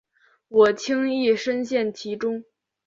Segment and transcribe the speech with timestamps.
[0.47, 2.43] 我轻易陷身其中